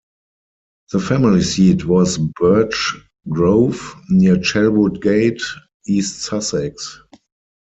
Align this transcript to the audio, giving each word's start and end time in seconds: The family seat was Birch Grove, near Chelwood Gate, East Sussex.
The 0.91 0.99
family 0.99 1.43
seat 1.43 1.85
was 1.85 2.17
Birch 2.17 2.95
Grove, 3.29 3.93
near 4.09 4.37
Chelwood 4.37 4.99
Gate, 4.99 5.43
East 5.85 6.23
Sussex. 6.23 6.99